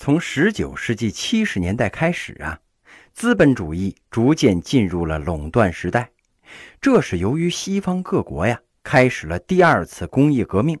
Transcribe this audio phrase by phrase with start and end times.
[0.00, 2.60] 从十九世纪七十年代开始啊，
[3.12, 6.12] 资本主义逐渐进入了垄断时代。
[6.80, 10.78] 这是由于西方各国呀开始了第二次工业革命。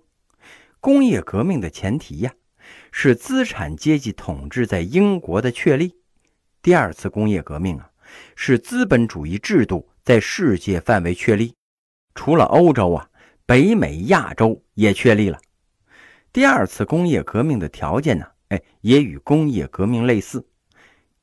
[0.78, 2.32] 工业革命的前提呀
[2.92, 5.96] 是资产阶级统治在英国的确立。
[6.62, 7.90] 第二次工业革命啊
[8.36, 11.52] 是资本主义制度在世界范围确立，
[12.14, 13.10] 除了欧洲啊，
[13.44, 15.40] 北美、亚洲也确立了。
[16.32, 18.24] 第二次工业革命的条件呢？
[18.48, 20.46] 哎，也与工业革命类似。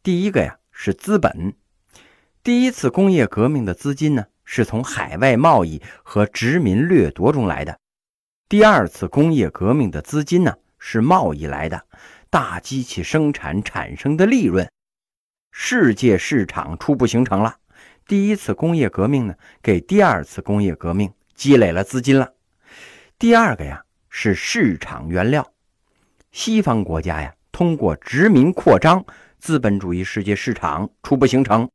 [0.04, 1.56] 第一个呀是资本，
[2.44, 7.80] 第一次工业革命的资金呢是从海外贸易和殖民掠夺中来的。
[8.48, 11.86] 第二次工业革命的资金呢是贸易来的，
[12.30, 14.70] 大机器生产产生的利润，
[15.52, 17.58] 世界市场初步形成了。
[18.08, 22.34] 第一次工业革命呢给第二次工业革命积累了资金了。
[23.18, 25.55] 第二个呀是市场原料。
[26.36, 29.06] 西方国家呀，通过殖民扩张，
[29.40, 31.70] 资本主义世界市场初步形成。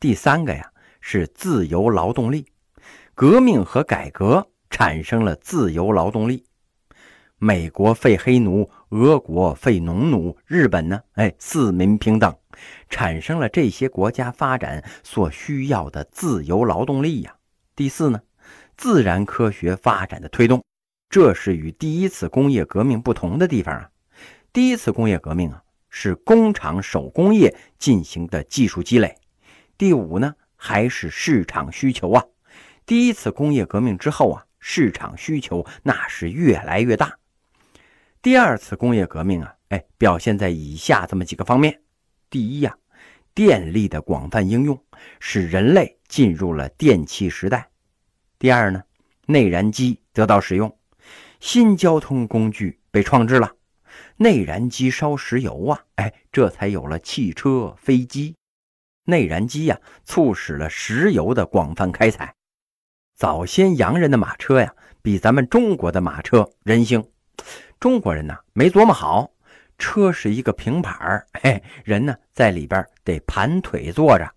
[0.00, 2.44] 第三个呀是自由劳动力，
[3.14, 6.44] 革命和改革产生了自由劳动力。
[7.38, 12.36] 美国废黑奴，俄国废农奴，日本呢，哎，四民平等，
[12.90, 17.36] 产生了这些国家发展所需要的自由劳动力呀。
[17.76, 18.20] 第四呢，
[18.76, 20.60] 自然科学发展的推动。
[21.10, 23.90] 这是与第一次工业革命不同的地方啊！
[24.52, 29.16] 第一次工业革命啊是工厂手工业进行的技术积累。
[29.78, 32.22] 第五呢还是市场需求啊！
[32.84, 37.18] 第一次工业革命之后啊，市场需求那是越来越大。
[38.20, 41.80] 第二次工业革命啊，哎，表现在以下这么几个方面：
[42.28, 42.76] 第一呀，
[43.32, 44.78] 电力的广泛应用
[45.20, 47.60] 使人类进入了电气时代；
[48.38, 48.82] 第二呢，
[49.24, 50.77] 内燃机得到使用。
[51.40, 53.52] 新交通工具被创制了，
[54.16, 58.34] 内燃机烧石油啊，哎，这才有了汽车、飞机。
[59.04, 62.34] 内燃机呀，促使了石油的广泛开采。
[63.14, 67.08] 早先洋人的马车呀，比咱们中国的马车人性。
[67.80, 69.30] 中国人呢，没琢磨好，
[69.78, 74.28] 车是一个平板儿，嘿，人呢在里边得盘腿坐着。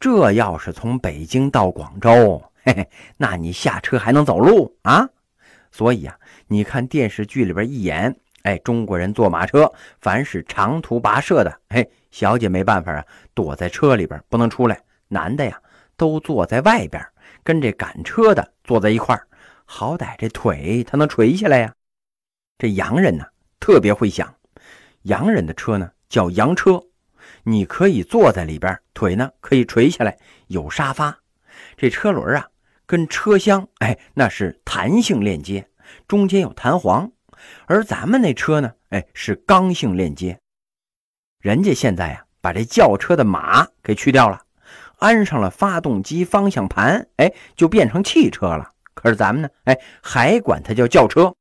[0.00, 5.08] 这要是从北京到广州，嘿嘿，那你下车还能走路啊？
[5.70, 6.18] 所以啊，
[6.48, 9.70] 你看电视剧里边一演，哎，中国人坐马车，
[10.00, 13.04] 凡是长途跋涉的，嘿，小姐没办法啊，
[13.34, 14.80] 躲在车里边不能出来。
[15.08, 15.60] 男的呀，
[15.96, 17.02] 都坐在外边，
[17.44, 19.26] 跟这赶车的坐在一块儿，
[19.66, 21.74] 好歹这腿他能垂下来呀。
[22.58, 23.24] 这洋人呢，
[23.60, 24.34] 特别会想，
[25.02, 26.82] 洋人的车呢叫洋车，
[27.42, 31.18] 你可以坐在里边，腿呢可以垂下来，有沙发，
[31.76, 32.48] 这车轮啊。
[32.86, 35.68] 跟车厢，哎，那是弹性链接，
[36.06, 37.12] 中间有弹簧，
[37.66, 40.38] 而咱们那车呢，哎，是刚性链接。
[41.40, 44.42] 人家现在呀，把这轿车的马给去掉了，
[44.98, 48.72] 安上了发动机、方向盘，哎，就变成汽车了。
[48.94, 51.34] 可是咱们呢，哎，还管它叫轿车。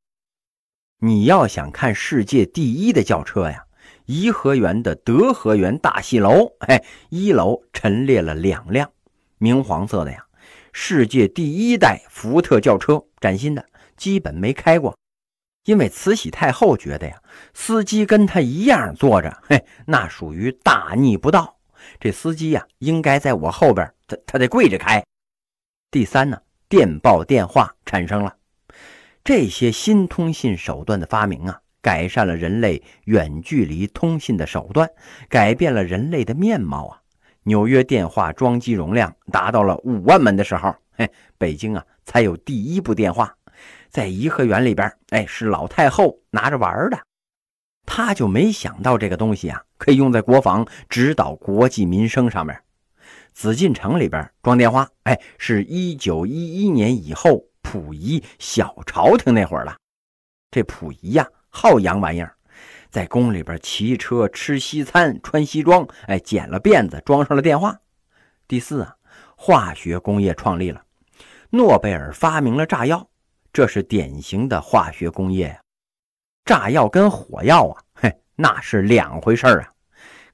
[0.99, 3.65] 你要想看世界第一的轿车呀，
[4.05, 8.91] 颐和园的德和园大戏楼，哎，一楼陈列了两辆
[9.37, 10.25] 明黄色的呀。
[10.71, 13.65] 世界第一代福特轿车，崭新的，
[13.97, 14.95] 基本没开过。
[15.65, 17.21] 因为慈禧太后觉得呀，
[17.53, 21.57] 司机跟他一样坐着，嘿，那属于大逆不道。
[21.99, 25.03] 这司机呀，应该在我后边，他他得跪着开。
[25.91, 28.35] 第三呢，电报电话产生了，
[29.25, 34.89] 这些新通信手段的发明啊，改善了人类远距离通信的手段，
[35.27, 37.01] 改变了人类的面貌啊。
[37.43, 43.36] 纽约电话装机容量达到了五万门的时候，嘿，北京啊才有第一部电话，
[43.97, 46.99] 在颐和园里边，哎，是老太后拿着玩的，
[47.83, 52.61] 他就没想到这个东西啊可以用在国防、指导国计民生上面。
[53.33, 59.75] 紫禁城里边装电话，哎，是一九一一年以后溥仪小朝廷那会儿了。
[60.51, 62.35] 这溥仪呀，好洋玩意儿。
[62.91, 67.75] 在宫里边骑车吃西餐穿西装，哎，剪了辫子装上了电话。
[68.47, 68.95] 第四啊，
[69.35, 70.83] 化学工业创立了，
[71.49, 73.09] 诺贝尔发明了炸药，
[73.57, 75.59] 这是典型的化学工业呀。
[76.45, 79.73] 炸药跟火药啊，嘿，那是两回事啊。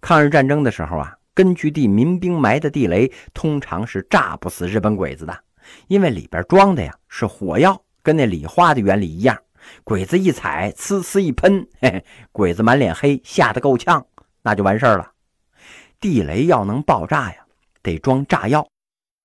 [0.01, 5.39] 抗日战争的时候啊，根据地民兵埋的地雷通常是炸不死日本鬼子的，
[5.87, 9.41] 因为里边装的呀是火药，跟那礼花的原理一样。
[9.85, 14.05] 鬼子一踩，呲呲一喷，嘿嘿，鬼子满脸黑，吓得够呛，
[14.41, 15.09] 那就完事儿了。
[15.97, 17.37] 地雷要能爆炸呀，
[17.81, 18.67] 得装炸药。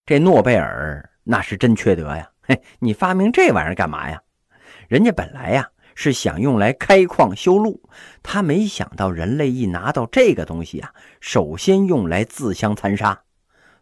[0.06, 2.30] 这诺贝尔那是真缺德呀！
[2.48, 4.22] 嘿，你发明这玩意儿干嘛呀？
[4.88, 7.82] 人家本来呀是想用来开矿修路，
[8.22, 13.20] 他没想到人类一拿到这个东西啊，首先用来自相残杀，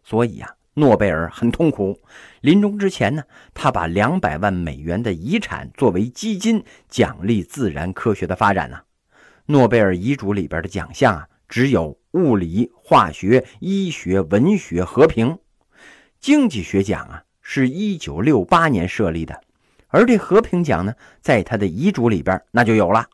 [0.03, 1.97] 所以啊，诺贝尔很痛苦。
[2.41, 3.23] 临终之前呢，
[3.53, 8.77] 他把两百万美元的遗产作为基金，奖励自然科学的发展呢。
[9.45, 15.39] 诺贝尔遗嘱里边的奖项啊，只有物理、化学、医学、文学、和平。
[16.19, 19.41] 经济学奖啊，是一九六八年设立的，
[19.87, 23.07] 而这和平奖呢，在他的遗嘱里边那就有了。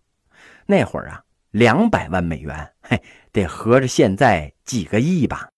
[0.65, 1.21] 那会儿啊，
[1.51, 2.99] 两百万美元，嘿，
[3.31, 5.49] 得合着现在几个亿吧。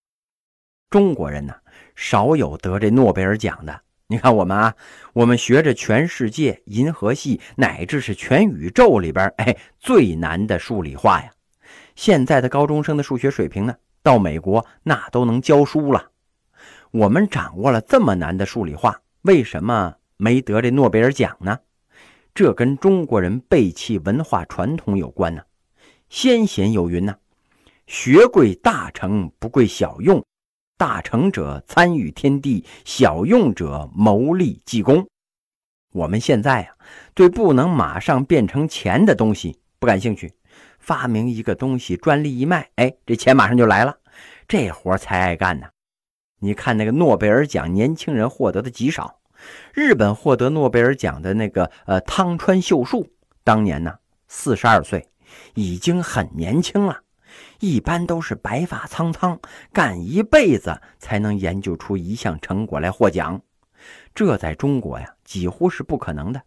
[0.90, 1.54] 中国人呢，
[1.94, 3.80] 少有得这诺贝尔奖的。
[4.08, 4.74] 你看我们啊，
[5.14, 11.30] 我们学着全世界、银河系乃至是全宇宙里边，哎，最难的数理化呀。
[11.94, 16.10] 现在的高中生的数学水平呢，到美国那都能教书了。
[16.96, 21.58] 我们掌握了这么难的数理化，为什么没得这诺贝尔奖呢？
[22.34, 25.42] 这跟中国人背弃文化传统有关呢。
[26.08, 27.14] 先贤有云呢
[27.86, 30.24] ：“学贵大成，不贵小用。
[30.78, 35.06] 大成者参与天地，小用者谋利济公。”
[35.92, 36.76] 我们现在啊，
[37.12, 40.32] 对不能马上变成钱的东西不感兴趣，
[40.78, 43.98] 发明一个东西，专利一卖，哎，这钱马上就来了，
[44.48, 45.66] 这活才爱干呢。
[46.38, 49.18] 你看那个诺贝尔奖，年轻人获得的极少。
[49.72, 53.06] 日本获得诺贝尔奖的那个呃汤川秀树，
[53.44, 53.94] 当年呢
[54.28, 55.08] 四十二岁，
[55.54, 57.00] 已经很年轻了。
[57.60, 59.38] 一般都是白发苍苍，
[59.72, 63.40] 干一辈子才能研究出一项成果来获奖。
[64.14, 66.42] 这在中国呀，几乎是不可能的。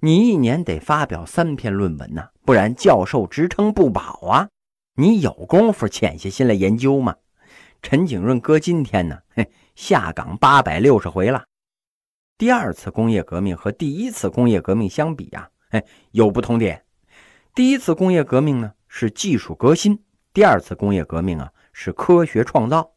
[0.00, 4.48] 你一年得发表三篇论文呢，不然教授职称不保啊。
[4.96, 7.16] 你有功夫潜下心来研究吗？
[7.82, 11.44] 陈景润搁今天呢，嘿，下岗八百六十回了。
[12.36, 16.84] 第二次工业革命和第一次工业革命相比啊，嘿，有不同点。
[17.54, 22.92] 第一次工业革命呢是技术革新，第二次工业革命啊是科学创造。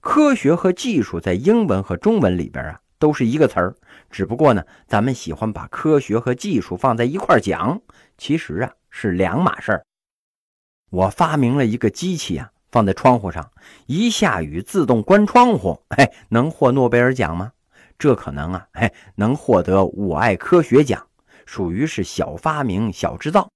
[0.00, 3.76] 科学和技术在英文和中文里边啊都是一个词儿，
[4.10, 7.80] 只不过呢咱们喜欢把科学和技术放在一块儿讲，
[8.16, 9.84] 其实啊是两码事儿。
[10.90, 12.50] 我发明了一个机器啊。
[12.76, 13.52] 放在窗户上，
[13.86, 17.52] 一下雨自动关窗户， 哎，能获诺贝尔奖吗？
[17.98, 21.06] 这可能啊，哎，能获得我爱科学奖，
[21.46, 23.48] 属于是小发明、小制造。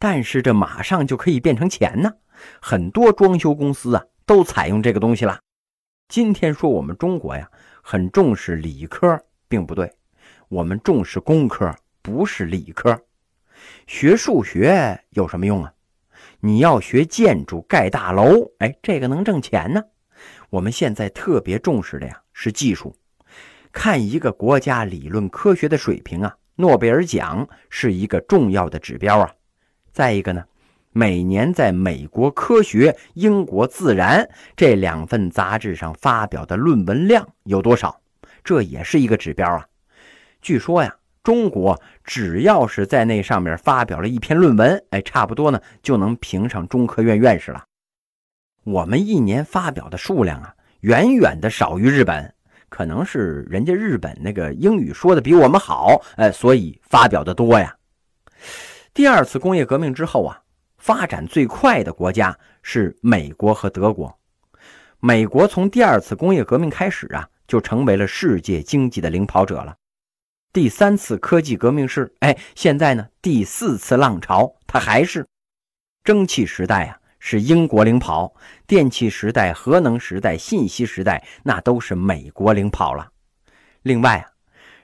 [0.00, 2.12] 但是这马上就可以变成钱呢，
[2.60, 5.38] 很多装修公司啊都采用这个东西了。
[6.08, 7.48] 今天说我们中国呀，
[7.82, 9.92] 很重视理科，并不对，
[10.48, 11.72] 我们重视工科，
[12.02, 13.00] 不是理科。
[13.86, 15.72] 学数学有什么用啊？
[16.46, 19.82] 你要学建筑盖大楼，哎，这个能挣钱呢。
[20.50, 22.94] 我们现在特别重视的呀是技术，
[23.72, 29.32] 看一个国家理论科学的水平啊，诺贝尔奖是一个重要的指标啊。
[29.90, 30.44] 再一个呢，
[30.92, 37.98] 每年在美国科学、英国自然这两份杂志上发表的论文量有多少，
[38.44, 39.66] 这也是一个指标啊。
[40.42, 40.94] 据说呀。
[41.24, 47.64] 中国只要是在那上面发表了一篇论文，哎，差不多呢就能评上中科院院士了。
[48.62, 52.34] 我们一年发表的数量啊，远远的少于日本，
[52.68, 57.74] 可能是人家日本那个英语说的比我们好，哎，所以发表的多呀。
[58.92, 60.42] 第二次工业革命之后啊，
[60.76, 64.14] 发展最快的国家是美国和德国。
[65.00, 69.74] 美国从第二次工业革命开始啊，就成为了世界经济的领跑者了。
[70.54, 75.26] 第三次科技革命是，哎，现在呢，第四次浪潮，它还是
[76.04, 78.32] 蒸汽时代啊，是英国领跑；
[78.64, 83.10] 电气时代、核能时代、信息时代，那都是美国领跑了。
[83.82, 84.30] 另外啊，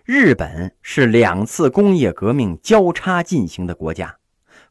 [0.04, 4.16] 日本是两次工业革命交叉进行的国家，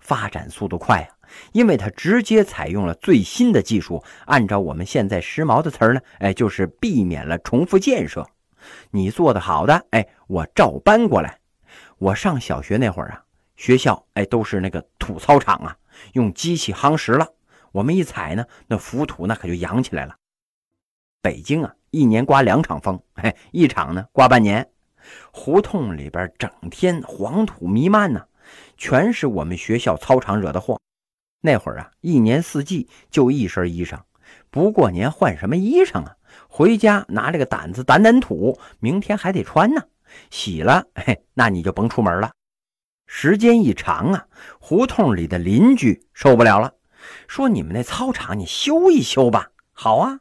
[0.02, 1.16] 发展速度快啊，
[1.54, 4.04] 因为它直接采用了最新的技术。
[4.26, 8.28] 按照我们现在时髦的词儿呢，哎，就是避免了重复建设。
[8.92, 11.40] 你做的好的，哎，我照搬过来。
[11.98, 13.24] 我上小学那会儿啊，
[13.56, 15.78] 学校哎都是那个土操场啊，
[16.14, 17.28] 用机器夯实了。
[17.72, 20.16] 我们一踩呢，那浮土那可就扬起来了。
[21.22, 24.70] 北京啊，一年刮两场风，哎，一场呢刮半年。
[25.32, 28.26] 胡同里边整天黄土弥漫呢，
[28.78, 30.80] 全是我们学校操场惹的祸。
[31.42, 34.00] 那会儿啊，一年四季就一身衣裳，
[34.50, 36.16] 不过年换什么衣裳啊？
[36.52, 39.82] 回家拿这个掸子掸掸土，明天还得穿呢。
[40.32, 42.32] 洗了，嘿，那你就甭出门了。
[43.06, 44.26] 时间一长啊，
[44.60, 46.74] 胡同里的邻居受不了了，
[47.28, 50.20] 说：“你们那操场你修一修吧。”好啊，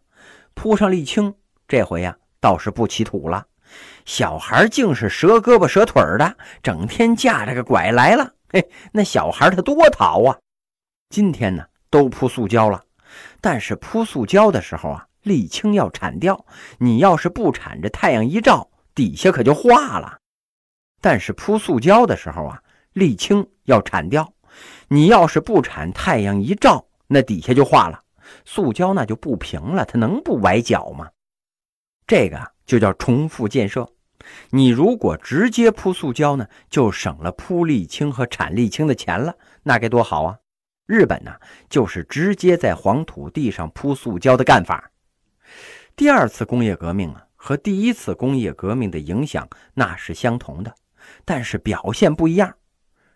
[0.55, 1.35] 铺上沥青，
[1.67, 3.47] 这回呀倒是不起土了。
[4.05, 8.35] 小孩竟是折胳膊折腿的，整天架着个拐来了。
[8.51, 10.39] 嘿，那小孩他多淘啊！
[11.11, 12.85] 今天呢，都铺塑胶了，
[13.41, 16.47] 但是铺塑胶的时候啊，沥青要铲掉。
[16.79, 20.19] 你要是不铲，这太阳一照，底下可就化了。
[21.01, 22.63] 但是铺塑胶的时候啊，
[22.95, 24.33] 沥青要铲掉。
[24.89, 28.03] 你要是不铲，太阳一照，那底下就化了，
[28.45, 31.09] 塑胶那就不平了，它能不崴脚吗？
[32.07, 33.89] 这个就叫重复建设。
[34.51, 40.39] 你如果直接铺塑胶呢，就省了铺沥青和铲沥青的钱了，那该多好啊！
[40.87, 41.33] 日本呢，
[41.69, 44.91] 就是直接在黄土地上铺塑胶的干法。
[45.99, 50.73] 第二次工业革命啊，和第一次工业革命的影响那是相同的，
[51.25, 52.55] 但是表现不一样。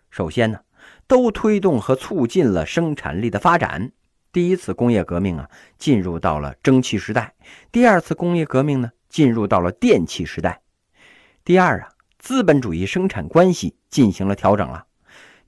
[0.09, 0.59] 首先呢。
[1.07, 3.93] 都推动和促进了生产力的发展。
[4.33, 7.31] 第一次工业革命啊，进入到了蒸汽时代；
[7.71, 10.61] 第二次工业革命呢，进入到了电气时代。
[11.45, 14.85] 第二啊，资本主义生产关系进行了调整了。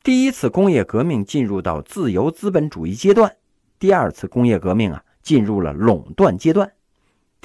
[0.01, 3.35] 第一次工业革命进入到自由资本主义阶段，
[3.77, 6.71] 第二次工业革命啊，进入了垄断阶段。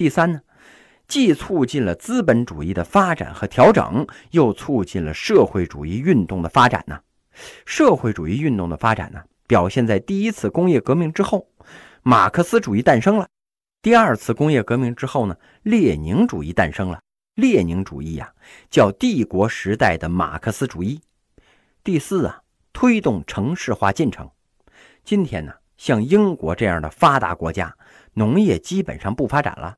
[0.00, 0.40] 第三呢，
[1.06, 6.98] 既促进了资本主义的发展和调整，又促进了社会主义运动的发展呢。
[7.66, 11.46] 社会主义运动的发展呢，表现在第一次工业革命之后，
[12.00, 13.26] 马克思主义诞生了；
[13.82, 17.02] 第二次工业革命之后呢，列宁主义诞生了。
[17.34, 18.32] 列宁主义呀，
[18.70, 21.02] 叫帝国时代的马克思主义。
[21.84, 22.40] 第四啊，
[22.72, 24.30] 推动城市化进程。
[25.04, 27.76] 今天呢，像英国这样的发达国家，
[28.14, 29.76] 农业基本上不发展了，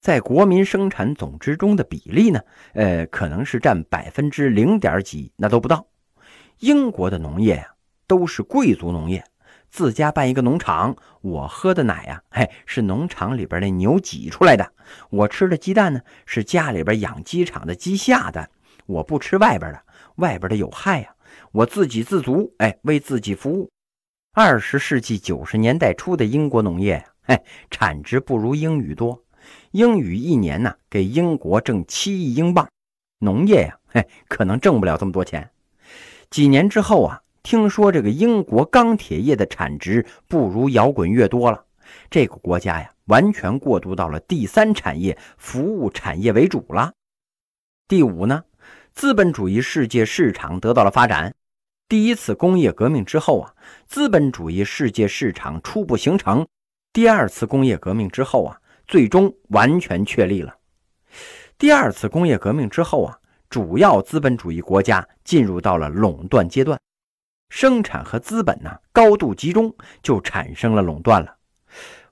[0.00, 2.40] 在国民生产总值中的比例呢，
[2.72, 5.86] 呃，可能是占百分之零点几，那都不到。
[6.60, 7.74] 英国的农业呀，
[8.06, 9.24] 都是贵族农业，
[9.68, 10.96] 自家办一个农场。
[11.20, 14.64] 我喝的奶呀，嘿，是农场里边那牛挤出来的；
[15.10, 18.48] 我吃的鸡蛋呢，是家里边养鸡场的鸡下的。
[18.86, 19.82] 我不吃外边的，
[20.16, 21.14] 外边的有害呀。
[21.52, 23.68] 我自给自足，哎，为自己服务。
[24.32, 29.24] 二十世纪九十年代初的英国农业呀，嘿，产值不如英语多。
[29.72, 32.68] 英语一年呢，给英国挣七亿英镑，
[33.18, 35.50] 农业呀， 嘿，可能挣不了这么多钱。
[36.30, 41.64] 几年之后啊，听说这个英国钢铁业的产值不如摇滚乐多了，
[42.10, 46.92] 这个国家呀，完全过渡到了第三产业服务产业为主了。
[47.86, 48.44] 第五呢，
[48.92, 51.34] 资本主义世界市场得到了发展。
[51.88, 53.54] 第一次工业革命之后啊，
[53.86, 56.44] 资本主义世界市场初步形成；
[56.92, 60.56] 第二次工业革命之后啊，最终完全确立了。
[61.56, 63.16] 第二次工业革命之后啊。
[63.50, 66.78] 主要资本主义国家进入到了垄断阶段，
[67.48, 71.34] 生产和资本呢高度集中，就产生了垄断了。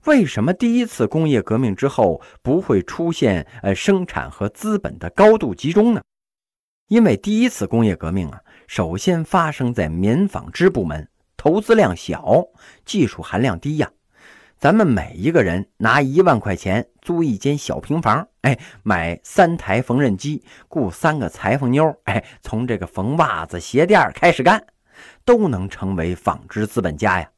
[0.07, 6.01] 为什么第一次工业革命之后不会出现呃生产和资本的高度集中呢？
[6.89, 11.07] 因为第一次工业革命啊，首先发生在棉纺织部门，
[11.37, 12.47] 投资量小，
[12.87, 13.93] 技术含量低呀。
[14.59, 24.67] 咱们每一个人拿一万块钱租一间小平房，哎，买三台缝纫机，雇三个裁缝妞，哎，从这个缝袜子鞋垫开始干，
[25.27, 27.31] 都能成为纺织资本家呀。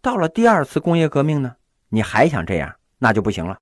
[0.00, 1.56] 到了第二次工业革命呢，
[1.88, 3.58] 你还想这样，那就不行了。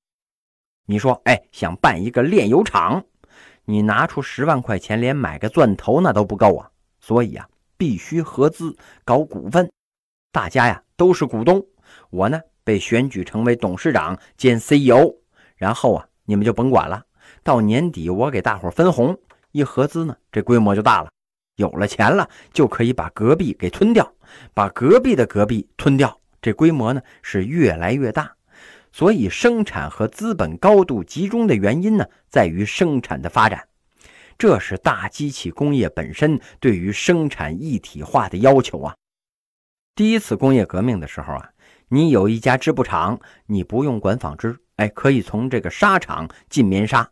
[0.84, 3.02] 你说，哎，想办一个炼油厂，
[3.64, 6.70] 你拿出十万块钱，连买个钻头那都不够啊。
[7.00, 9.72] 所以啊，必须合资搞股份，
[10.30, 11.64] 大家呀都是股东，
[12.10, 12.38] 我呢。
[12.66, 15.14] 被选举成为董事长兼 CEO，
[15.54, 17.04] 然后啊，你们就甭管了。
[17.44, 19.16] 到年底我给大伙分红，
[19.52, 21.08] 一合资呢，这规模就大了。
[21.54, 24.12] 有了钱了，就可以把隔壁给吞掉，
[24.52, 28.34] 把隔壁的隔壁吞掉，这规模呢是越来越大。
[28.90, 33.68] 所以，生产和资本高度集中的原因呢，在于生产的发展。
[34.36, 38.96] 这是大机器工业本身对于生产一体化的要求啊。
[39.94, 41.50] 第一次工业革命的时候啊。
[41.88, 47.08] 你有一家织布厂，你不用管纺织，哎，可以从这个纱厂进棉纱，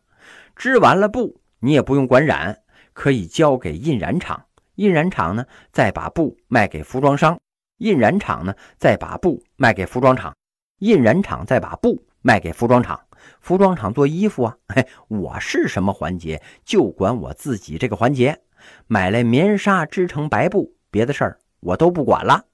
[0.57, 2.59] 织完了布，你也不用管染，
[2.93, 7.38] 可以交给印染厂，印染厂呢再把布卖给服装商，
[7.78, 10.35] 印染厂呢再把布卖给服装厂，
[10.81, 13.00] 印染厂再把布卖给服装厂，
[13.40, 18.40] 服装厂做衣服啊，嘿，我是什么环节就管我自己这个环节，
[18.88, 22.45] 买来棉纱织成白布，别的事儿我都不管了。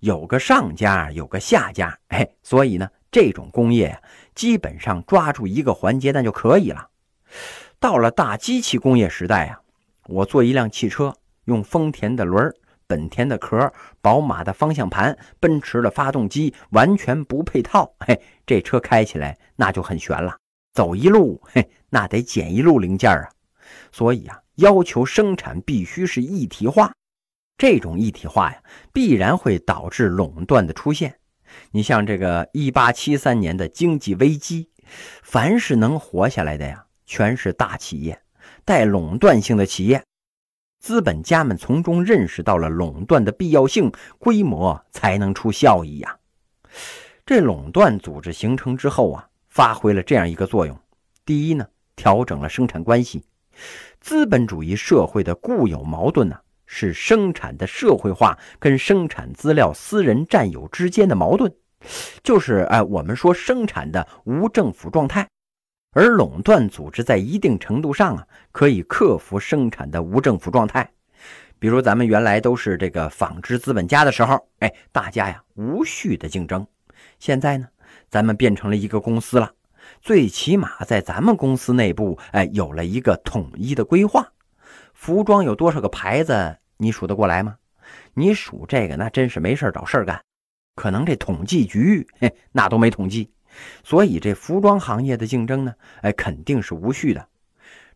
[0.00, 4.00] 有个上家，有个下家， 哎，所以呢，这种工业
[4.34, 6.88] 基本上抓住一个环节那就可以了。
[7.80, 9.60] 到了大机器工业时代啊，
[10.06, 11.14] 我做一辆汽车，
[11.44, 12.52] 用丰田的轮
[12.86, 20.36] 本田的壳，宝马的方向盘，奔驰的发动机，完全不配套， 嘿，这车开起来那就很悬了，
[20.72, 23.28] 走一路， 嘿，那得捡一路零件啊。
[23.92, 26.92] 所以啊，要求生产必须是一体化。
[27.58, 28.62] 这种一体化呀，
[28.92, 31.16] 必然会导致垄断的出现。
[31.72, 34.70] 你像这个一八七三年的经济危机，
[35.22, 38.22] 凡是能活下来的呀，全是大企业，
[38.64, 40.02] 带垄断性的企业。
[40.78, 46.16] 资本家们从中认识到了垄断的必要性，规模才能出效益呀。
[47.26, 50.78] 这垄断组织形成之后啊，发挥了这样一个作用：
[51.24, 53.24] 第一呢，调整了生产关系。
[54.00, 56.38] 资本主义社会的固有矛盾呢？
[56.70, 61.50] 是生产的社会化跟生产资料私人占有之间的矛盾，
[62.22, 65.26] 就是哎，我们说生产的无政府状态，
[65.92, 70.88] 而垄断组织在一定程度上啊，可以克服生产的无政府状态。
[71.58, 76.64] 比如咱们原来都是这个纺织资本家的时候，哎，大家呀无序的竞争。
[77.18, 77.66] 现在呢，
[78.10, 79.50] 咱们变成了一个公司了，
[80.02, 84.30] 最起码在咱们公司内部，哎，有了一个统一的规划。
[84.98, 86.58] 服装有多少个牌子？
[86.76, 87.54] 你数得过来吗？
[88.14, 90.20] 你数这个，那真是没事找事干。
[90.74, 93.32] 可能这统计局，嘿，那都没统计。
[93.84, 97.28] 所以这服装行业的竞争呢，哎，肯定是无序的。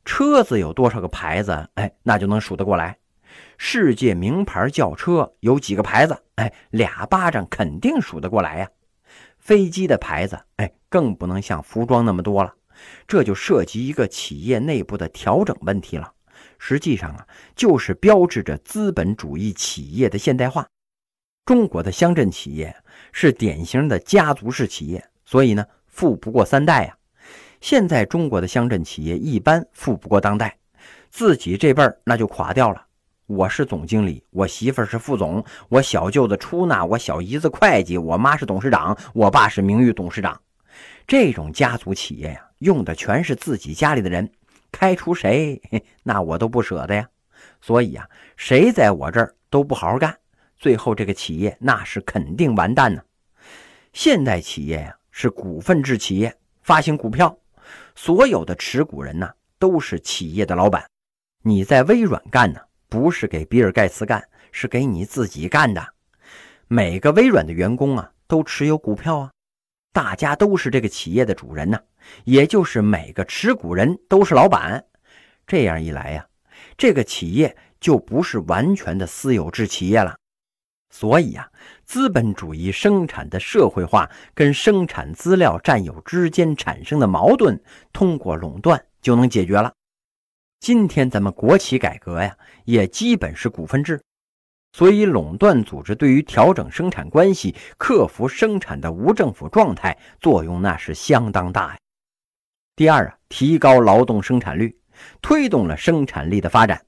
[0.05, 1.69] 车子有多少个牌子？
[1.75, 2.97] 哎，那就能数得过来。
[3.59, 6.17] 世界名牌轿车有几个牌子？
[6.37, 8.71] 哎，俩巴掌肯定数得过来呀。
[9.39, 12.55] 飞机的牌子，哎，更不能像服装那么多了。
[13.09, 16.13] 这就涉及一个企业内部的调整问题了。
[16.65, 17.27] 实际上啊，
[17.57, 20.65] 就是标志着资本主义企业的现代化。
[21.45, 22.73] 中国的乡镇企业
[23.11, 26.97] 是典型的家族式企业，所以呢，富不过三代呀。
[27.61, 30.57] 现在中国的乡镇企业一般富不过当代，
[31.11, 32.87] 自己这辈儿那就垮掉了。
[33.27, 40.41] 我是总经理，我媳妇儿是副总，我小舅子出纳，我小姨子会计，我妈是董事长，我爸是名誉董事长。
[41.09, 44.31] 这种家族企业呀，用的全是自己家里的人。
[44.73, 45.63] 开除谁，
[46.03, 47.09] 那我都不舍得呀。
[47.61, 50.19] 所以呀，谁在我这儿都不好好干，
[50.59, 53.01] 最后这个企业那是肯定完蛋呢。
[53.93, 57.39] 现代企业呀是股份制企业，发行股票，
[57.95, 60.85] 所有的持股人呢都是企业的老板。
[61.43, 65.87] 你在微软干呢，不是给比尔盖茨干，是给你自己干的。
[66.67, 69.31] 每个微软的员工啊都持有股票啊，
[69.93, 71.79] 大家都是这个企业的主人呢。
[72.25, 74.85] 也就是每个持股人都是老板，
[75.47, 76.27] 这样一来呀，
[76.77, 80.17] 这个企业就不是完全的私有制企业了。
[80.91, 81.49] 所以呀，
[81.87, 89.73] 资本主义生产的社会化跟生产资料占有之间产生的矛盾，通过垄断就能解决了。
[90.61, 94.03] 今天咱们国企改革呀，也基本是股份制，
[94.73, 101.77] 所以垄断组织对于调整生产关系、克服生产的无政府状态作用，那是相当大呀。
[102.75, 104.75] 第二啊，提高劳动生产率，
[105.21, 106.81] 推动了生产力的发展。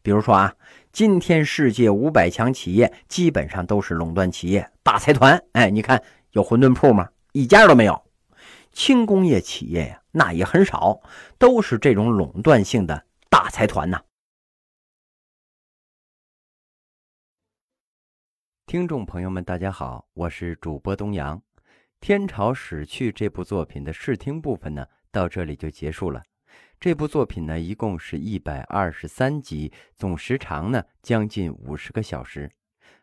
[0.00, 0.54] 比如说啊，
[0.90, 5.38] 今天世界五百强企业基本上都是垄断企业、大财团。
[5.52, 7.08] 哎，你看有馄饨铺吗？
[7.32, 8.02] 一家都没有。
[8.72, 10.98] 轻工业企业呀，那也很少，
[11.36, 14.00] 都是这种垄断性的大财团呐。
[18.68, 21.38] 听众朋友们，大家好，我是主播东阳。
[22.02, 24.86] 《天朝史去》这部作品的试听部分呢？
[25.10, 26.22] 到这里就结束了。
[26.78, 32.50] 这部作品呢，一共是一百二十三集，总时长呢将近五十个小时。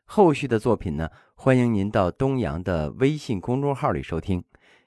[0.03, 4.43] 后续的作品呢，欢迎您到东阳的微信公众号里收听，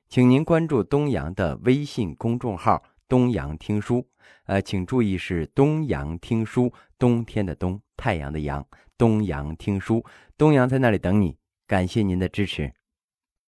[0.09, 4.07] 请您关注东阳的微信公众号“东阳听书”。
[4.47, 8.65] 呃，请注意是“东阳听书”，冬天的冬，太阳的阳，
[8.99, 10.05] 东阳听书，
[10.37, 11.39] 东阳在那里等你。
[11.67, 12.73] 感谢您的支持。